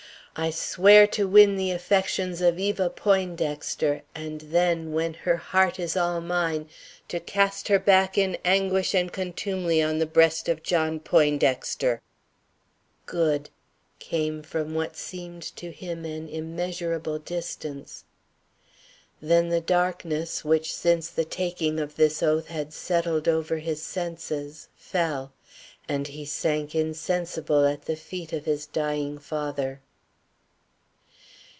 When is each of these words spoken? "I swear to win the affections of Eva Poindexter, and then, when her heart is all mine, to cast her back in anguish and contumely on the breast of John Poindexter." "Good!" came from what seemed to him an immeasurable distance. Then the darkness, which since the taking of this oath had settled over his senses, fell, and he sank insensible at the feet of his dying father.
"I 0.33 0.49
swear 0.49 1.07
to 1.07 1.27
win 1.27 1.57
the 1.57 1.71
affections 1.71 2.39
of 2.41 2.57
Eva 2.57 2.89
Poindexter, 2.89 4.01
and 4.15 4.39
then, 4.39 4.93
when 4.93 5.13
her 5.13 5.35
heart 5.35 5.77
is 5.77 5.97
all 5.97 6.21
mine, 6.21 6.69
to 7.09 7.19
cast 7.19 7.67
her 7.67 7.77
back 7.77 8.17
in 8.17 8.37
anguish 8.45 8.93
and 8.93 9.11
contumely 9.11 9.81
on 9.81 9.99
the 9.99 10.05
breast 10.05 10.47
of 10.47 10.63
John 10.63 11.01
Poindexter." 11.01 12.01
"Good!" 13.05 13.49
came 13.99 14.41
from 14.41 14.73
what 14.73 14.95
seemed 14.95 15.43
to 15.57 15.69
him 15.69 16.05
an 16.05 16.29
immeasurable 16.29 17.19
distance. 17.19 18.05
Then 19.21 19.49
the 19.49 19.59
darkness, 19.61 20.45
which 20.45 20.73
since 20.73 21.09
the 21.09 21.25
taking 21.25 21.77
of 21.77 21.97
this 21.97 22.23
oath 22.23 22.47
had 22.47 22.71
settled 22.71 23.27
over 23.27 23.57
his 23.57 23.81
senses, 23.81 24.69
fell, 24.77 25.33
and 25.89 26.07
he 26.07 26.23
sank 26.23 26.73
insensible 26.73 27.65
at 27.65 27.81
the 27.83 27.97
feet 27.97 28.31
of 28.31 28.45
his 28.45 28.65
dying 28.65 29.17
father. 29.19 29.81